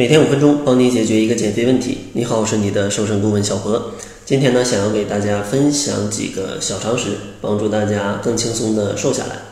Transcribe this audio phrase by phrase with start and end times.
[0.00, 1.98] 每天五分钟，帮你解决一个减肥问题。
[2.14, 3.92] 你好，我是你的瘦身顾问小何。
[4.24, 7.08] 今天呢，想要给大家分享几个小常识，
[7.42, 9.42] 帮助大家更轻松的瘦下来。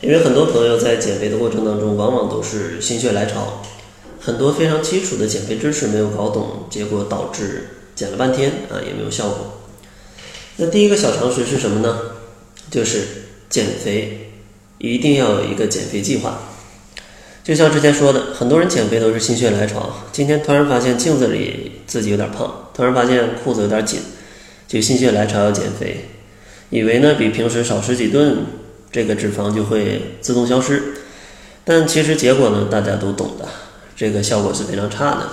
[0.00, 3.62] 因为很多朋友在减肥的过程当中，往往都是心血来潮，
[4.20, 9.38] 很多非常基础的减肥知识没有搞懂，结果导致减了半天啊也没有效果。
[10.56, 11.96] 那第一个小常识是什么呢？
[12.72, 13.04] 就是
[13.48, 14.32] 减肥
[14.78, 16.40] 一定要有一个减肥计划。
[17.46, 24.00] 就像之前说的，很多人减肥都是心血来潮，今天突然发现镜子里自己有点胖，突然发现裤子有点紧，
[24.66, 26.08] 就心血来潮要减肥，
[26.70, 28.38] 以为呢比平时少吃几顿，
[28.90, 30.94] 这个脂肪就会自动消失。
[31.64, 33.46] 但其实结果呢，大家都懂的，
[33.94, 35.28] 这个效果是非常差的。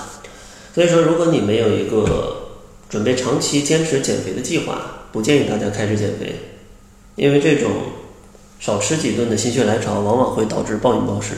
[0.76, 2.60] 所以说，如果你没有一个
[2.92, 6.36] 准备长期坚持减肥的计划，不建议大家开始减肥，
[7.16, 7.72] 因为这种
[8.60, 11.34] 少吃几顿的心血来潮，往往会导致暴饮暴食。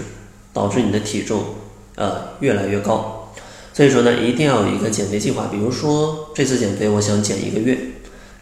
[0.56, 1.44] 导致你的体重，
[1.96, 3.34] 呃，越来越高，
[3.74, 5.50] 所以说呢，一定要有一个减肥计划。
[5.52, 7.78] 比如说这次减肥，我想减一个月，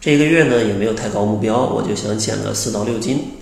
[0.00, 3.32] 这一个月呢也没有太高目标，我就想减个四到六斤。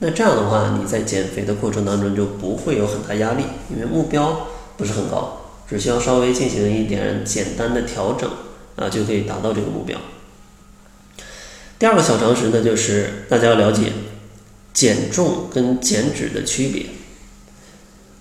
[0.00, 8.28] 那这样的话，你在减肥的过程当中就不会有很大压力，因为目标不是很高，只需要稍微进行一点简单的调整，
[8.74, 9.96] 啊，就可以达到这个目标。
[11.78, 13.92] 第二个小常识呢，就是大家要了解
[14.74, 16.86] 减重跟减脂的区别。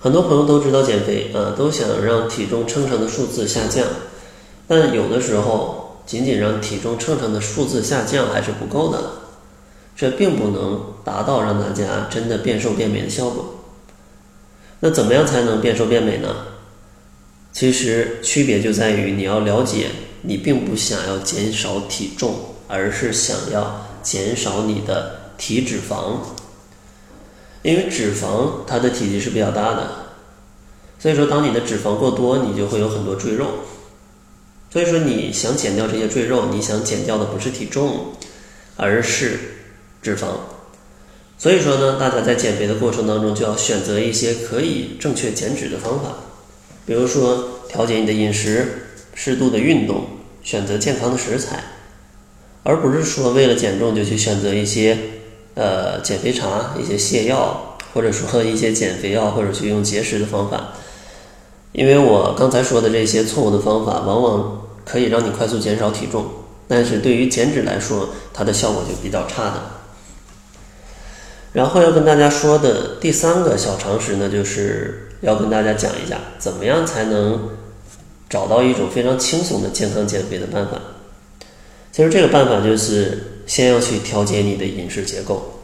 [0.05, 3.87] 很多朋友都知道减肥，啊，都想让体重秤上的数字下降，
[4.67, 8.99] 但有的时候仅仅让体重秤上的数字下降还是不够的，
[9.95, 13.55] 这并不能达到让大家真的变瘦变美的效果。
[14.81, 16.35] 那怎么样才能变瘦变美呢？
[17.51, 19.87] 其实区别就在于你要了解，
[20.21, 22.35] 你并不想要减少体重，
[22.67, 26.17] 而是想要减少你的体脂肪。
[27.65, 29.89] 因为脂肪它的体积是比较大的，
[30.99, 33.47] 所以说当你的脂肪过多，你就会有很多赘肉。
[34.71, 38.13] 所以说你想减掉这些赘肉，你想减掉的不是体重，
[38.75, 39.39] 而是
[40.03, 40.27] 脂肪。
[41.39, 46.17] 所以说呢，大家在减肥的过程当中就要选择一些可以正确减脂的方法，
[46.85, 50.05] 比如说调节你的饮食，适度的运动，
[50.43, 51.63] 选择健康的食材，
[52.61, 54.95] 而不是说为了减重就去选择一些。
[55.55, 60.73] 呃，减肥茶、一些泻药，或者说一些减肥药，或者去用节食的方法。
[61.71, 66.25] 因为我刚才说的这些错误的方法，往往可以让你快速减少体重，
[66.67, 69.61] 但是对于减脂来说，它的效果就比较差的。
[71.53, 77.51] 然后要跟大家说的第三个小常识呢，就是要跟大家讲一下，怎么样才能
[78.29, 80.81] 找到一种非常轻松的健康减肥的办法。
[81.93, 83.31] 其实这个办法就是。
[83.45, 85.61] 先要去调节你的饮食结构。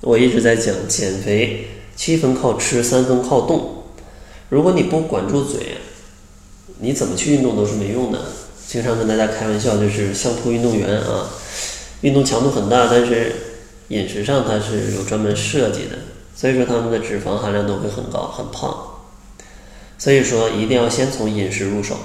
[0.00, 3.84] 我一直在讲减肥，七分靠吃，三分靠动。
[4.48, 5.78] 如果你不管住嘴，
[6.80, 8.20] 你怎么去运动都是没用的。
[8.66, 11.28] 经常跟大家开玩笑，就是相扑运动员啊，
[12.00, 13.32] 运动强度很大，但是
[13.88, 15.98] 饮食上它是有专门设计的，
[16.34, 18.74] 所以说他们的脂肪含量都会很高，很胖。
[19.98, 21.96] 所以说一定要先从饮食入手。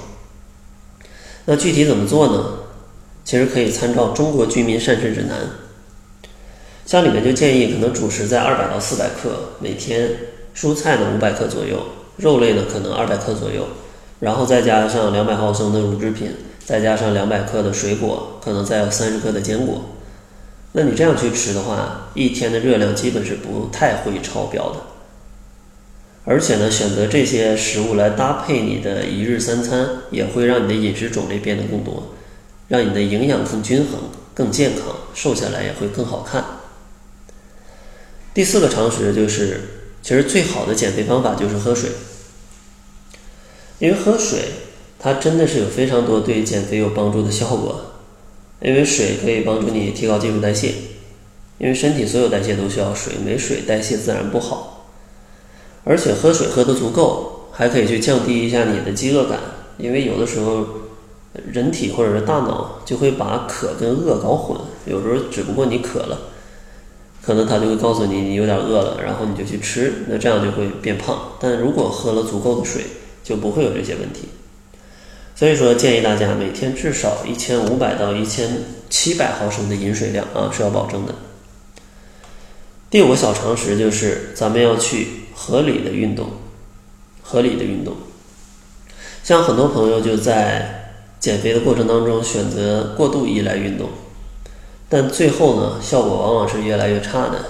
[1.46, 2.58] 那具体怎么做呢？
[3.28, 5.36] 其实可以参照《中国居民膳食指南》，
[6.86, 10.08] 像里面就建议可能主食在二百到四百克每天，
[10.56, 11.78] 蔬菜呢五百克左右，
[12.16, 13.68] 肉类呢可能二百克左右，
[14.20, 16.34] 然后再加上两百毫升的乳制品，
[16.64, 19.84] 再加上两百克的水果，可能再有三十克的坚果。
[20.72, 24.80] 那你这样去吃的话，一天的热量基本是不太会超标的。
[26.24, 32.14] 而且呢，选择这些食物来搭配你的一日三餐，也会让你的饮食种类变得更多。
[32.68, 33.98] 让你的营养更均衡、
[34.34, 36.44] 更健康，瘦下来也会更好看。
[38.34, 39.60] 第四个常识就是，
[40.02, 41.90] 其实最好的减肥方法就是喝水，
[43.78, 44.40] 因为喝水
[44.98, 47.80] 它真的是有非常多对减肥有帮助的效果。
[48.60, 50.74] 因为水可以帮助你提高基础代谢，
[51.58, 54.90] 因为身体所有代谢都需要水，没水代谢自然不好。
[55.84, 59.40] 而且喝水喝得足够，还可以去降低一下你的饥饿感，
[59.78, 60.66] 因为有的时候。
[61.52, 66.18] 人体或者是大脑就会把渴跟饿搞混，有时候只不过你渴了，
[67.22, 71.34] 可能他就会告诉你你有点饿了，然后你就去吃，那这样就会变胖。
[71.38, 72.82] 但如果喝了足够的水，
[73.22, 74.30] 就不会有这些问题。
[75.36, 81.14] 所以说，建议大家每天至少一千五百到一千七百毫升的饮水量啊是要保证的。
[82.90, 86.30] 第五个小常识就是，咱们要去合理的运动，
[87.22, 87.94] 合理的运动。
[89.22, 90.77] 像很多朋友就在。
[91.20, 93.88] 减肥的过程当中，选择过度依赖运动，
[94.88, 97.44] 但最后呢，效果往往是越来越差的，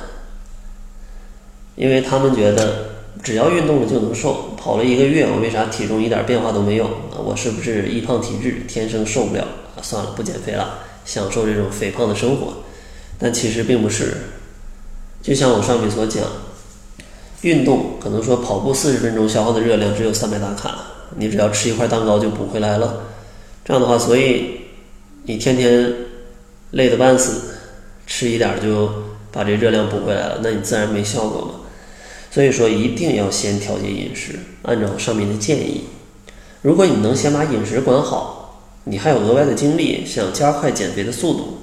[1.76, 2.91] 因为他们觉得
[3.23, 6.88] 只要运动了就能瘦，跑了一个月，我为啥体重一点变化都没有？
[7.23, 9.44] 我是不是易胖体质，天生受不了？
[9.82, 12.55] 算了，不减肥了，享受这种肥胖的生活。
[13.19, 14.17] 但其实并不是，
[15.23, 16.25] 就像我上面所讲，
[17.43, 20.79] 运动可能说跑步四十分钟消耗的热量只有三百大卡，
[21.17, 23.03] 你只要吃一块蛋糕就补回来了。
[23.69, 24.61] 这样的话，所以
[25.25, 25.94] 你天天
[26.70, 27.55] 累得半死，
[28.06, 28.91] 吃一点就
[29.31, 31.55] 把这热量补回来了，那你自然没效果嘛。
[32.31, 35.82] 所以说，一定要先调节饮食，按照上面的建议。
[36.62, 41.59] 如果你能先把饮食管好，你还有额外的精力想加快减肥的速度，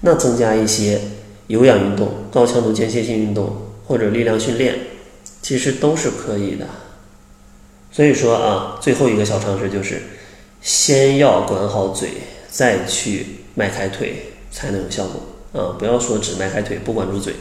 [0.00, 0.98] 那增加一些
[1.48, 3.54] 有氧运动、高强度间歇性运动
[3.86, 4.78] 或者力量训练，
[5.42, 6.66] 其实都是可以的。
[7.92, 10.00] 所以说啊，最后一个小常识就是，
[10.60, 12.10] 先要管好嘴，
[12.50, 15.76] 再去迈开腿，才能有效果啊！
[15.78, 17.34] 不要说只迈开腿不管住嘴，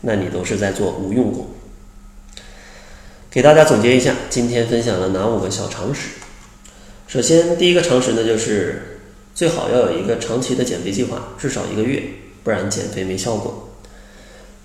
[0.00, 1.48] 那你都是在做无用功。
[3.30, 6.08] 给大家总结一下，今天分享了哪五个小常识？
[7.06, 9.00] 首先，第一个常识呢，就是
[9.34, 12.02] 最好要有一个长期的减肥计划，至少一个月，
[12.42, 13.70] 不然减肥没效果。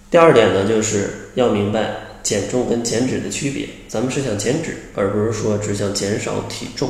[0.09, 6.89] 第二点呢，就是要明白减重跟减脂的区别，咱们是想减脂，而不是说只想减少体重。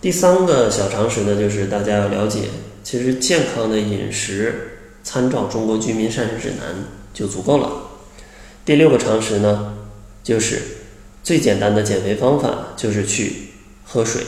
[0.00, 2.42] 第三个小常识呢，就是大家要了解，
[2.84, 6.68] 其实健康的饮食参照《中国居民膳食指南》
[7.12, 7.72] 就足够了。
[8.64, 9.74] 第六个常识呢？
[10.22, 10.62] 就是
[11.24, 13.48] 最简单的减肥方法，就是去
[13.84, 14.22] 喝水。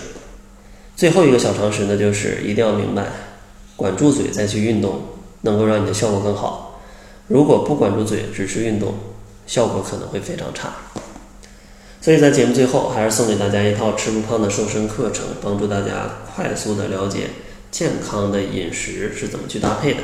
[0.96, 3.06] 最后一个小常识呢，就是一定要明白，
[3.76, 5.02] 管住嘴再去运动，
[5.42, 6.80] 能够让你的效果更好。
[7.28, 8.94] 如果不管住嘴，只是运动，
[9.46, 10.74] 效果可能会非常差。
[12.00, 17.28] 所以在节目最后，还是送给大家一套吃不胖的瘦身课程，帮助大家快速的了解
[17.70, 20.00] 健康的饮食是怎么去搭配的。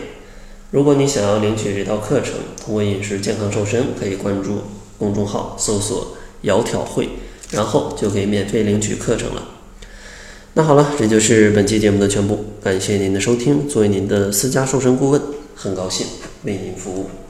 [0.70, 4.62] 如果你想要领取这套课程，通过饮食健康瘦身，可以关注。
[4.98, 7.06] 公众号搜索“窈窕会”，
[7.52, 9.46] 然后就可以免费领取课程了。
[10.54, 12.46] 那好了，这就是本期节目的全部。
[12.62, 15.20] 感谢您的收听，作为您的私家瘦身顾问，
[15.54, 16.06] 很高兴
[16.44, 17.10] 为您服务。